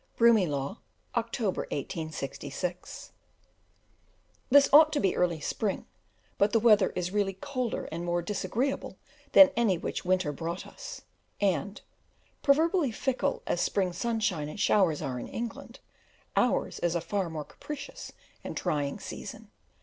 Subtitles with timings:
[0.17, 0.77] Broomielaw,
[1.15, 3.11] October 1866.
[4.49, 5.85] This ought to be early spring,
[6.39, 8.97] but the weather is really colder and more disagreeable
[9.33, 11.01] than any which winter brought us;
[11.39, 11.81] and,
[12.41, 15.77] proverbially fickle as spring sunshine and showers are in England,
[16.35, 18.11] ours is a far more capricious
[18.43, 19.51] and trying season.